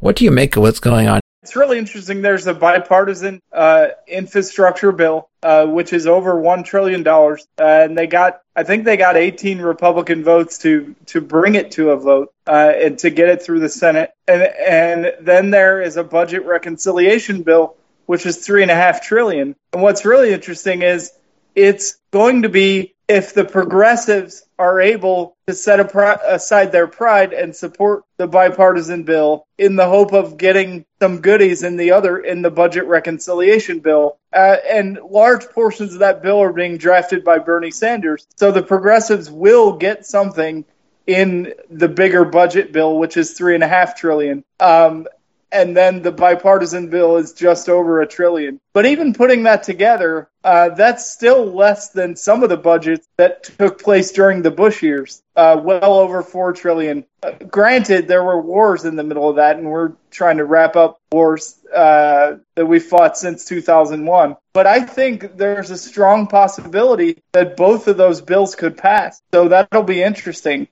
[0.00, 1.20] what do you make of what's going on?
[1.42, 2.22] It's really interesting.
[2.22, 7.98] There's a bipartisan uh, infrastructure bill, uh, which is over one trillion dollars, uh, and
[7.98, 11.96] they got, I think they got 18 Republican votes to to bring it to a
[11.98, 14.12] vote uh, and to get it through the Senate.
[14.26, 17.76] And and then there is a budget reconciliation bill,
[18.06, 19.54] which is three and a half trillion.
[19.74, 21.12] And what's really interesting is
[21.54, 27.54] it's going to be if the progressives are able to set aside their pride and
[27.54, 32.40] support the bipartisan bill in the hope of getting some goodies in the other in
[32.40, 37.38] the budget reconciliation bill uh, and large portions of that bill are being drafted by
[37.38, 38.26] Bernie Sanders.
[38.36, 40.64] So the progressives will get something
[41.06, 44.44] in the bigger budget bill which is three and a half trillion.
[44.60, 45.06] Um,
[45.54, 48.60] and then the bipartisan bill is just over a trillion.
[48.72, 53.44] But even putting that together, uh, that's still less than some of the budgets that
[53.44, 57.04] took place during the Bush years, uh, well over four trillion.
[57.22, 60.74] Uh, granted, there were wars in the middle of that, and we're trying to wrap
[60.74, 64.36] up wars uh, that we fought since 2001.
[64.52, 69.22] But I think there's a strong possibility that both of those bills could pass.
[69.32, 70.66] So that'll be interesting.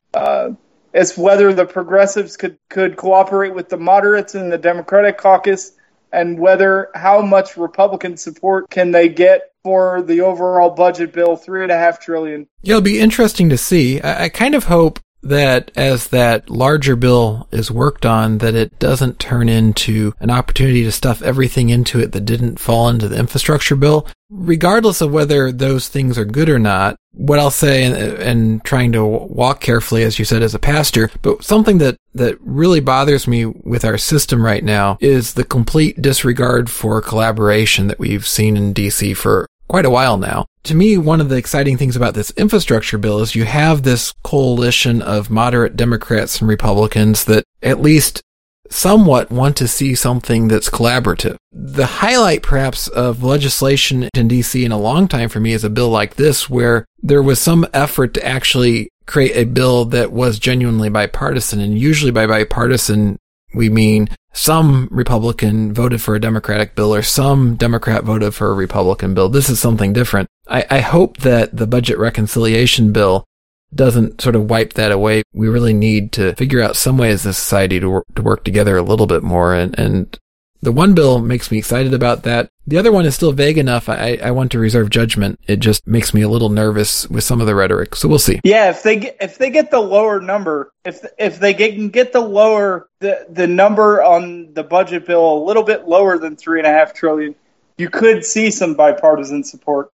[0.94, 5.72] As whether the progressives could, could cooperate with the moderates in the Democratic caucus
[6.12, 11.62] and whether how much Republican support can they get for the overall budget bill, three
[11.62, 12.46] and a half trillion.
[12.62, 14.00] It'll be interesting to see.
[14.00, 18.78] I, I kind of hope that as that larger bill is worked on, that it
[18.78, 23.18] doesn't turn into an opportunity to stuff everything into it that didn't fall into the
[23.18, 24.06] infrastructure bill.
[24.30, 28.92] Regardless of whether those things are good or not, what I'll say and, and trying
[28.92, 33.28] to walk carefully, as you said, as a pastor, but something that, that really bothers
[33.28, 38.56] me with our system right now is the complete disregard for collaboration that we've seen
[38.56, 40.44] in DC for quite a while now.
[40.64, 44.12] To me, one of the exciting things about this infrastructure bill is you have this
[44.22, 48.20] coalition of moderate Democrats and Republicans that at least
[48.68, 51.36] somewhat want to see something that's collaborative.
[51.52, 55.70] The highlight perhaps of legislation in DC in a long time for me is a
[55.70, 60.38] bill like this where there was some effort to actually create a bill that was
[60.38, 63.16] genuinely bipartisan and usually by bipartisan
[63.54, 68.54] we mean some Republican voted for a Democratic bill or some Democrat voted for a
[68.54, 69.28] Republican bill.
[69.28, 70.28] This is something different.
[70.48, 73.24] I, I hope that the budget reconciliation bill
[73.74, 75.22] doesn't sort of wipe that away.
[75.32, 78.44] We really need to figure out some way as a society to work, to work
[78.44, 79.54] together a little bit more.
[79.54, 80.18] And, and
[80.62, 82.48] the one bill makes me excited about that.
[82.68, 83.88] The other one is still vague enough.
[83.88, 85.40] I, I want to reserve judgment.
[85.48, 87.96] It just makes me a little nervous with some of the rhetoric.
[87.96, 88.40] So we'll see.
[88.44, 92.12] Yeah, if they get, if they get the lower number, if if they can get
[92.12, 96.60] the lower the the number on the budget bill a little bit lower than three
[96.60, 97.34] and a half trillion,
[97.76, 99.90] you could see some bipartisan support.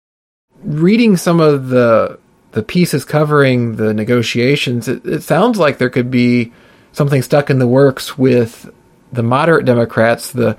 [0.65, 2.19] Reading some of the
[2.53, 6.53] the pieces covering the negotiations, it, it sounds like there could be
[6.91, 8.69] something stuck in the works with
[9.17, 10.57] the moderate Democrats, the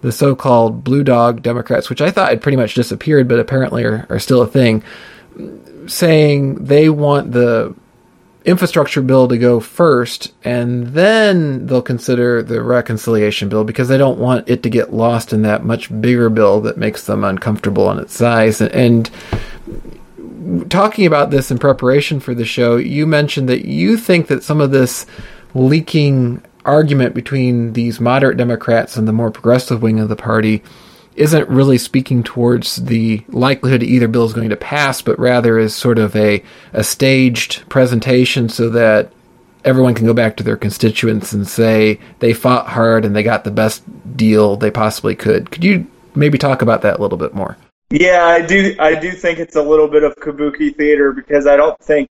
[0.00, 4.06] the so-called blue dog Democrats, which I thought had pretty much disappeared, but apparently are,
[4.08, 4.82] are still a thing,
[5.86, 7.74] saying they want the
[8.44, 14.18] infrastructure bill to go first, and then they'll consider the reconciliation bill because they don't
[14.18, 17.98] want it to get lost in that much bigger bill that makes them uncomfortable on
[17.98, 18.62] its size.
[18.62, 19.10] And
[20.70, 24.60] talking about this in preparation for the show, you mentioned that you think that some
[24.60, 25.04] of this
[25.54, 30.62] leaking argument between these moderate Democrats and the more progressive wing of the party
[31.16, 35.74] isn't really speaking towards the likelihood either bill is going to pass, but rather is
[35.74, 36.42] sort of a,
[36.72, 39.12] a staged presentation so that
[39.64, 43.44] everyone can go back to their constituents and say they fought hard and they got
[43.44, 43.82] the best
[44.16, 45.50] deal they possibly could.
[45.50, 47.56] Could you maybe talk about that a little bit more?
[47.90, 48.76] Yeah, I do.
[48.78, 52.08] I do think it's a little bit of kabuki theater because I don't think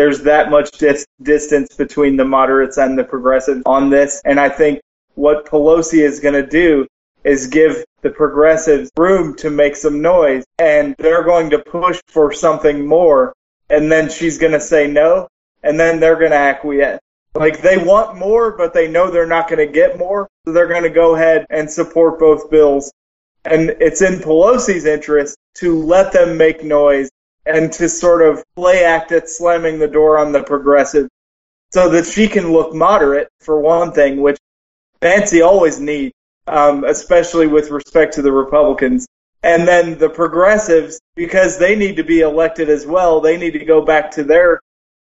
[0.00, 4.22] there's that much dis- distance between the moderates and the progressives on this.
[4.24, 4.80] And I think
[5.14, 6.86] what Pelosi is going to do
[7.22, 12.32] is give the progressives room to make some noise and they're going to push for
[12.32, 13.34] something more.
[13.68, 15.28] And then she's going to say no.
[15.62, 17.00] And then they're going to acquiesce.
[17.34, 20.28] Like they want more, but they know they're not going to get more.
[20.46, 22.90] So they're going to go ahead and support both bills.
[23.44, 27.10] And it's in Pelosi's interest to let them make noise
[27.46, 31.08] and to sort of play act at slamming the door on the progressive
[31.72, 34.38] so that she can look moderate for one thing, which
[35.02, 36.14] Nancy always needs,
[36.46, 39.06] um, especially with respect to the Republicans.
[39.42, 43.64] And then the progressives, because they need to be elected as well, they need to
[43.64, 44.60] go back to their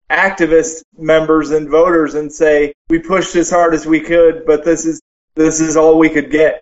[0.10, 4.86] activist members and voters and say, we pushed as hard as we could, but this
[4.86, 5.02] is,
[5.36, 6.62] this is all we could get.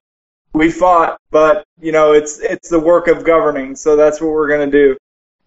[0.54, 3.76] We fought, but you know, it's, it's the work of governing.
[3.76, 4.98] So that's what we're going to do.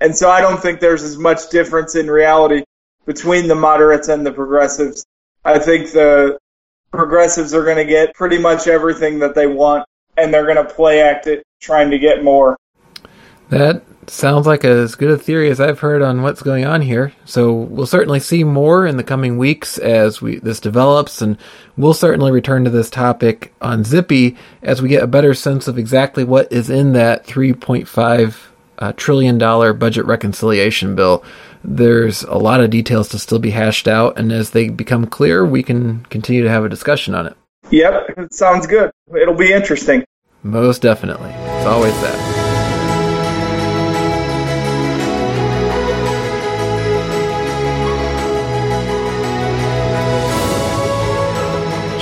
[0.05, 2.63] And so I don't think there's as much difference in reality
[3.07, 5.07] between the moderates and the progressives.
[5.47, 6.37] I think the
[6.91, 9.87] progressives are going to get pretty much everything that they want,
[10.19, 12.55] and they're going to play act it trying to get more.
[13.49, 17.15] That sounds like as good a theory as I've heard on what's going on here.
[17.25, 21.39] So we'll certainly see more in the coming weeks as we this develops, and
[21.79, 25.79] we'll certainly return to this topic on Zippy as we get a better sense of
[25.79, 31.25] exactly what is in that 3.5 uh, trillion dollar budget reconciliation bill.
[31.63, 35.45] There's a lot of details to still be hashed out, and as they become clear,
[35.45, 37.37] we can continue to have a discussion on it.
[37.71, 38.91] Yep, it sounds good.
[39.15, 40.05] It'll be interesting.
[40.43, 41.31] Most definitely.
[41.31, 42.34] It's always that.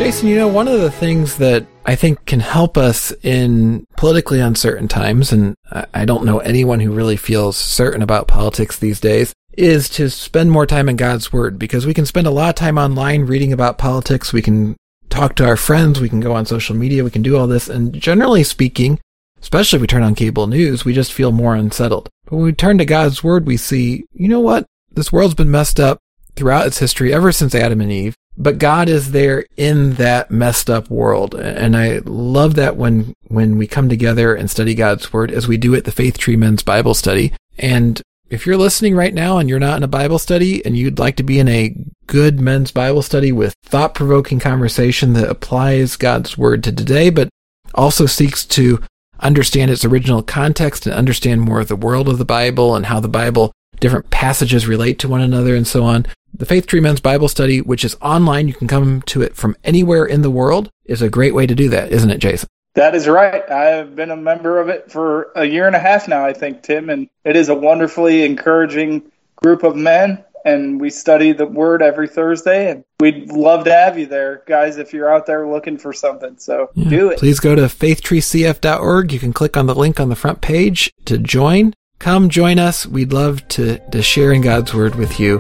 [0.02, 4.40] Jason, you know, one of the things that I think can help us in politically
[4.40, 5.54] uncertain times, and
[5.94, 10.50] I don't know anyone who really feels certain about politics these days, is to spend
[10.50, 13.52] more time in God's Word because we can spend a lot of time online reading
[13.52, 14.32] about politics.
[14.32, 14.76] We can
[15.08, 16.00] talk to our friends.
[16.00, 17.04] We can go on social media.
[17.04, 17.68] We can do all this.
[17.68, 18.98] And generally speaking,
[19.40, 22.08] especially if we turn on cable news, we just feel more unsettled.
[22.24, 24.66] But when we turn to God's Word, we see, you know what?
[24.90, 25.98] This world's been messed up
[26.34, 30.70] throughout its history ever since Adam and Eve but God is there in that messed
[30.70, 31.34] up world.
[31.34, 35.56] And I love that when, when we come together and study God's word as we
[35.56, 37.32] do at the Faith Tree Men's Bible study.
[37.58, 40.98] And if you're listening right now and you're not in a Bible study and you'd
[40.98, 41.76] like to be in a
[42.06, 47.28] good men's Bible study with thought provoking conversation that applies God's word to today, but
[47.74, 48.82] also seeks to
[49.20, 53.00] understand its original context and understand more of the world of the Bible and how
[53.00, 53.52] the Bible,
[53.82, 56.06] different passages relate to one another and so on.
[56.32, 59.54] The Faith Tree Men's Bible Study, which is online, you can come to it from
[59.64, 62.48] anywhere in the world, is a great way to do that, isn't it, Jason?
[62.74, 63.48] That is right.
[63.50, 66.62] I've been a member of it for a year and a half now, I think,
[66.62, 69.02] Tim, and it is a wonderfully encouraging
[69.36, 70.24] group of men.
[70.44, 74.76] And we study the word every Thursday, and we'd love to have you there, guys,
[74.76, 76.36] if you're out there looking for something.
[76.38, 76.88] So yeah.
[76.88, 77.18] do it.
[77.18, 79.12] Please go to faithtreecf.org.
[79.12, 81.74] You can click on the link on the front page to join.
[82.02, 82.84] Come join us.
[82.84, 85.38] We'd love to, to share in God's word with you.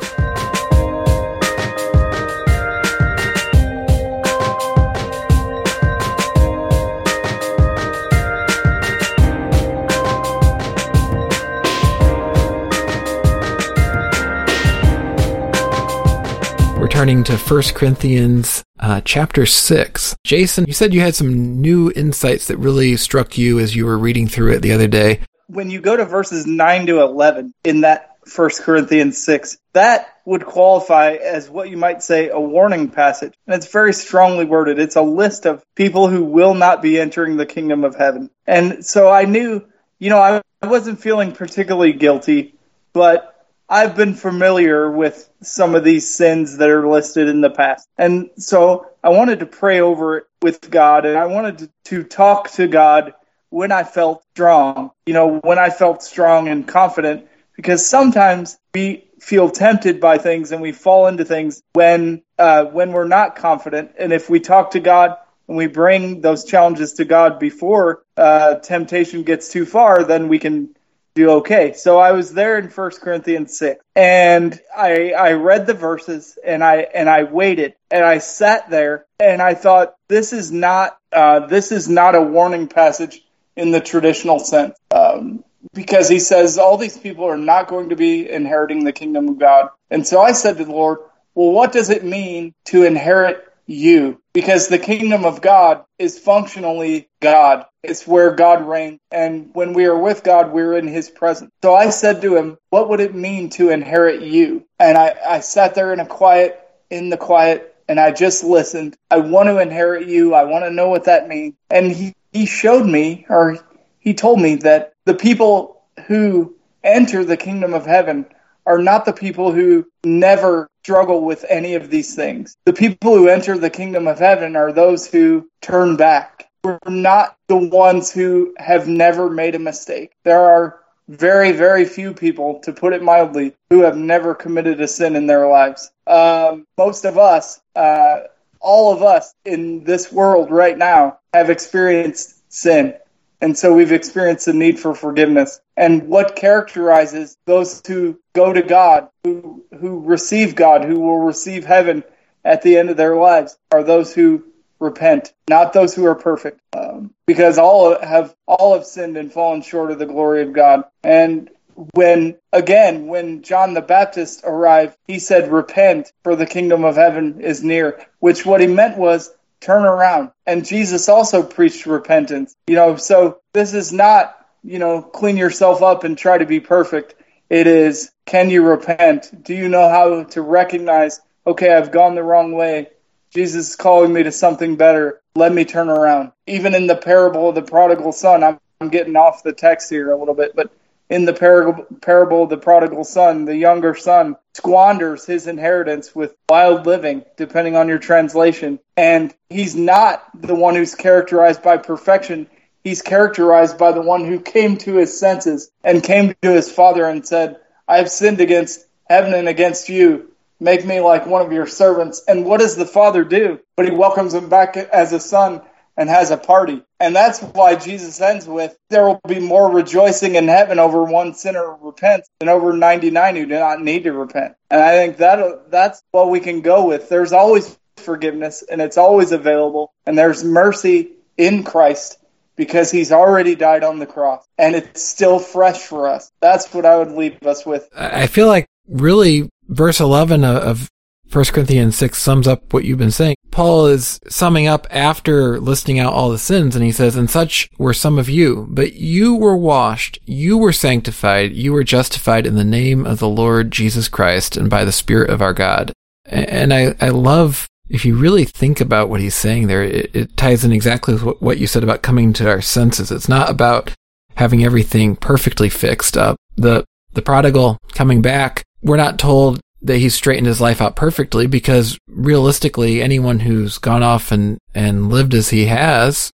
[16.90, 20.14] turning to 1 Corinthians uh, chapter 6.
[20.24, 23.98] Jason, you said you had some new insights that really struck you as you were
[23.98, 25.18] reading through it the other day.
[25.46, 30.46] When you go to verses 9 to 11 in that First Corinthians 6, that would
[30.46, 33.34] qualify as what you might say a warning passage.
[33.46, 34.78] And it's very strongly worded.
[34.78, 38.30] It's a list of people who will not be entering the kingdom of heaven.
[38.46, 39.64] And so I knew,
[39.98, 42.54] you know, I wasn't feeling particularly guilty,
[42.92, 43.28] but
[43.68, 47.88] I've been familiar with some of these sins that are listed in the past.
[47.96, 52.04] And so I wanted to pray over it with God and I wanted to, to
[52.04, 53.14] talk to God
[53.52, 59.04] when I felt strong, you know, when I felt strong and confident, because sometimes we
[59.20, 63.92] feel tempted by things and we fall into things when, uh, when we're not confident.
[63.98, 68.54] And if we talk to God and we bring those challenges to God before, uh,
[68.54, 70.74] temptation gets too far, then we can
[71.14, 71.74] do okay.
[71.74, 76.64] So I was there in First Corinthians 6 and I I read the verses and
[76.64, 81.40] I and I waited and I sat there and I thought this is not uh,
[81.48, 83.22] this is not a warning passage
[83.56, 84.76] in the traditional sense.
[84.90, 85.44] Um,
[85.74, 89.38] because he says all these people are not going to be inheriting the kingdom of
[89.38, 89.68] God.
[89.90, 90.98] And so I said to the Lord,
[91.34, 97.08] well, what does it mean to inherit you because the kingdom of God is functionally
[97.20, 97.66] God.
[97.82, 99.00] It's where God reigns.
[99.10, 101.50] And when we are with God, we're in his presence.
[101.62, 104.66] So I said to him, what would it mean to inherit you?
[104.78, 108.96] And I, I sat there in a quiet, in the quiet, and I just listened.
[109.10, 110.34] I want to inherit you.
[110.34, 111.54] I want to know what that means.
[111.70, 113.58] And he, he showed me, or
[113.98, 118.26] he told me that the people who enter the kingdom of heaven
[118.66, 122.56] are not the people who never struggle with any of these things.
[122.64, 126.48] The people who enter the kingdom of heaven are those who turn back.
[126.64, 130.12] We're not the ones who have never made a mistake.
[130.24, 134.88] There are very, very few people, to put it mildly, who have never committed a
[134.88, 135.90] sin in their lives.
[136.06, 138.20] Um, most of us, uh,
[138.62, 142.94] all of us in this world right now, have experienced sin.
[143.40, 145.60] And so we've experienced the need for forgiveness.
[145.76, 151.64] And what characterizes those who go to God, who, who receive God, who will receive
[151.64, 152.04] heaven
[152.44, 154.44] at the end of their lives, are those who
[154.78, 159.62] repent, not those who are perfect, um, because all have all have sinned and fallen
[159.62, 160.84] short of the glory of God.
[161.02, 161.50] And
[161.94, 167.40] when again, when John the Baptist arrived, he said, "Repent, for the kingdom of heaven
[167.40, 170.30] is near." Which what he meant was turn around.
[170.46, 172.54] And Jesus also preached repentance.
[172.66, 176.60] You know, so this is not, you know, clean yourself up and try to be
[176.60, 177.14] perfect.
[177.48, 179.44] It is, can you repent?
[179.44, 182.88] Do you know how to recognize, okay, I've gone the wrong way.
[183.30, 185.20] Jesus is calling me to something better.
[185.34, 186.32] Let me turn around.
[186.46, 190.10] Even in the parable of the prodigal son, I'm, I'm getting off the text here
[190.10, 190.70] a little bit, but
[191.08, 196.34] in the parable, parable of the prodigal son, the younger son squanders his inheritance with
[196.48, 198.78] wild living, depending on your translation.
[198.96, 202.46] And he's not the one who's characterized by perfection.
[202.82, 207.04] He's characterized by the one who came to his senses and came to his father
[207.04, 210.30] and said, I have sinned against heaven and against you.
[210.60, 212.22] Make me like one of your servants.
[212.26, 213.60] And what does the father do?
[213.76, 215.60] But he welcomes him back as a son
[215.96, 216.82] and has a party.
[217.00, 221.34] And that's why Jesus ends with, there will be more rejoicing in heaven over one
[221.34, 224.54] sinner who repents than over 99 who do not need to repent.
[224.70, 227.08] And I think that that's what we can go with.
[227.08, 232.18] There's always forgiveness and it's always available and there's mercy in Christ
[232.56, 236.30] because he's already died on the cross and it's still fresh for us.
[236.40, 237.88] That's what I would leave us with.
[237.94, 240.90] I feel like really verse 11 of
[241.32, 243.36] 1 Corinthians 6 sums up what you've been saying.
[243.50, 247.70] Paul is summing up after listing out all the sins, and he says, And such
[247.78, 252.56] were some of you, but you were washed, you were sanctified, you were justified in
[252.56, 255.92] the name of the Lord Jesus Christ and by the Spirit of our God.
[256.26, 260.36] And I, I love, if you really think about what he's saying there, it, it
[260.36, 263.10] ties in exactly with what you said about coming to our senses.
[263.10, 263.94] It's not about
[264.36, 266.36] having everything perfectly fixed up.
[266.56, 271.46] The, the prodigal coming back, we're not told that he's straightened his life out perfectly
[271.46, 276.30] because realistically, anyone who's gone off and, and lived as he has,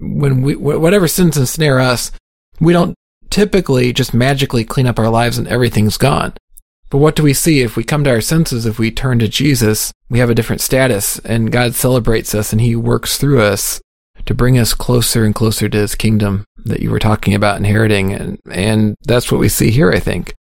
[0.00, 2.10] when we, whatever sins ensnare us,
[2.60, 2.94] we don't
[3.30, 6.34] typically just magically clean up our lives and everything's gone.
[6.90, 9.28] But what do we see if we come to our senses, if we turn to
[9.28, 13.80] Jesus, we have a different status and God celebrates us and he works through us
[14.24, 18.12] to bring us closer and closer to his kingdom that you were talking about inheriting.
[18.12, 20.34] And, and that's what we see here, I think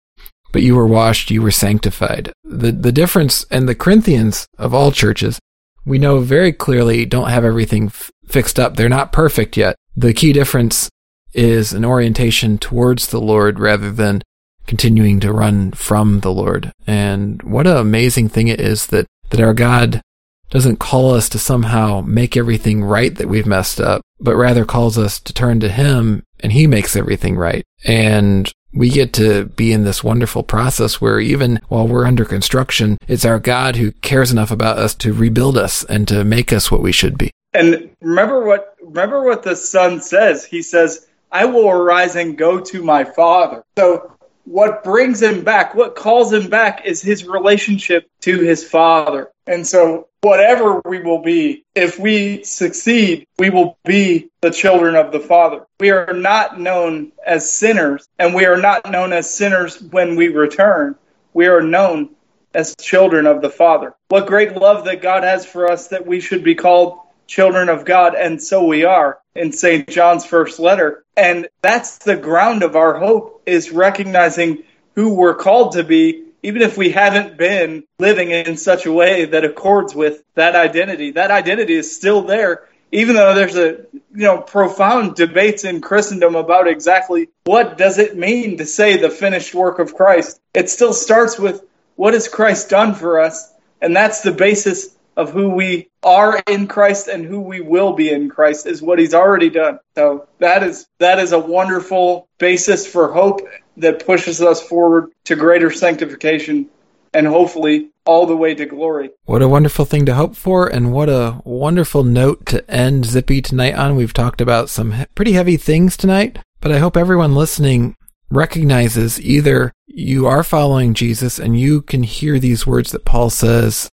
[0.55, 2.33] but you were washed, you were sanctified.
[2.45, 5.41] The, the difference, and the Corinthians of all churches,
[5.85, 8.77] we know very clearly don't have everything f- fixed up.
[8.77, 9.75] They're not perfect yet.
[9.97, 10.89] The key difference
[11.33, 14.23] is an orientation towards the Lord rather than
[14.69, 16.71] continuing to run from the Lord.
[16.87, 20.03] And what an amazing thing it is that, that our God
[20.51, 24.97] doesn't call us to somehow make everything right that we've messed up, but rather calls
[24.97, 27.65] us to turn to Him and He makes everything right.
[27.85, 32.99] And we get to be in this wonderful process where even while we're under construction,
[33.09, 36.71] it's our God who cares enough about us to rebuild us and to make us
[36.71, 37.31] what we should be.
[37.55, 40.45] And remember what remember what the son says.
[40.45, 44.13] He says, "I will arise and go to my father." So
[44.45, 49.31] what brings him back, what calls him back is his relationship to his father.
[49.47, 55.13] And so whatever we will be, if we succeed, we will be the children of
[55.13, 55.67] the Father.
[55.79, 60.29] We are not known as sinners, and we are not known as sinners when we
[60.29, 60.97] return.
[61.35, 62.11] We are known
[62.55, 63.95] as children of the Father.
[64.09, 67.85] What great love that God has for us that we should be called children of
[67.85, 69.89] God, and so we are in St.
[69.89, 71.05] John's first letter.
[71.17, 74.63] And that's the ground of our hope is recognizing
[74.95, 79.25] who we're called to be even if we haven't been living in such a way
[79.25, 82.69] that accords with that identity, that identity is still there.
[82.93, 88.19] Even though there's a you know profound debates in Christendom about exactly what does it
[88.19, 91.65] mean to say the finished work of Christ, it still starts with
[91.97, 96.67] what has Christ done for us, and that's the basis of who we are in
[96.67, 99.79] Christ and who we will be in Christ is what he's already done.
[99.97, 103.41] So that is that is a wonderful basis for hope
[103.79, 106.69] that pushes us forward to greater sanctification
[107.13, 109.11] and hopefully all the way to glory.
[109.25, 113.41] What a wonderful thing to hope for, and what a wonderful note to end Zippy
[113.41, 113.97] tonight on.
[113.97, 117.97] We've talked about some pretty heavy things tonight, but I hope everyone listening
[118.31, 123.89] recognizes either you are following Jesus and you can hear these words that Paul says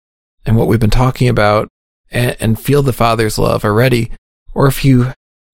[0.45, 1.69] and what we've been talking about
[2.11, 4.11] and, and feel the Father's love already,
[4.53, 5.13] or if you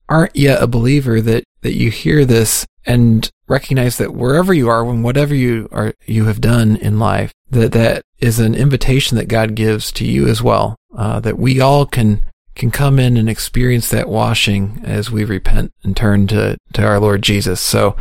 [0.09, 4.83] aren't yet a believer, that, that you hear this and recognize that wherever you are,
[4.83, 9.27] when whatever you are, you have done in life, that that is an invitation that
[9.27, 10.75] God gives to you as well.
[10.95, 15.71] Uh, that we all can can come in and experience that washing as we repent
[15.83, 17.61] and turn to to our Lord Jesus.
[17.61, 17.95] So,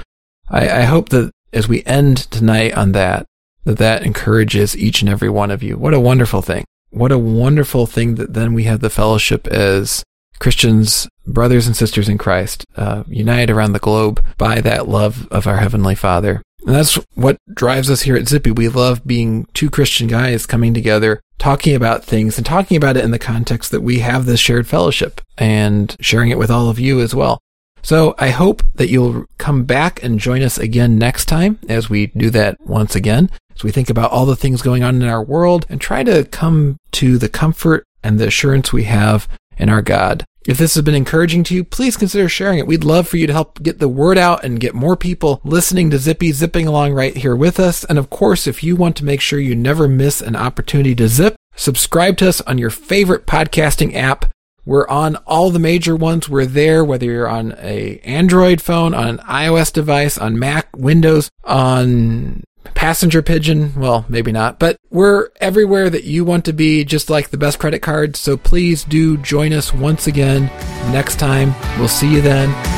[0.48, 3.26] I, I hope that as we end tonight on that,
[3.64, 5.76] that that encourages each and every one of you.
[5.76, 6.64] What a wonderful thing!
[6.96, 10.02] What a wonderful thing that then we have the fellowship as
[10.38, 15.46] Christians, brothers and sisters in Christ, uh, united around the globe by that love of
[15.46, 16.40] our Heavenly Father.
[16.64, 18.50] And that's what drives us here at Zippy.
[18.50, 23.04] We love being two Christian guys coming together, talking about things and talking about it
[23.04, 26.80] in the context that we have this shared fellowship and sharing it with all of
[26.80, 27.38] you as well.
[27.82, 32.06] So I hope that you'll come back and join us again next time as we
[32.06, 33.30] do that once again.
[33.56, 36.24] As we think about all the things going on in our world and try to
[36.24, 39.26] come to the comfort and the assurance we have
[39.56, 40.24] in our God.
[40.46, 42.66] If this has been encouraging to you, please consider sharing it.
[42.66, 45.90] We'd love for you to help get the word out and get more people listening
[45.90, 47.82] to Zippy, zipping along right here with us.
[47.84, 51.08] And of course, if you want to make sure you never miss an opportunity to
[51.08, 54.30] zip, subscribe to us on your favorite podcasting app.
[54.66, 56.28] We're on all the major ones.
[56.28, 61.30] We're there, whether you're on a Android phone, on an iOS device, on Mac, Windows,
[61.42, 62.44] on
[62.74, 63.72] passenger pigeon.
[63.76, 67.58] Well, maybe not, but we're everywhere that you want to be, just like the best
[67.58, 68.16] credit card.
[68.16, 70.46] So please do join us once again
[70.92, 71.54] next time.
[71.78, 72.75] We'll see you then.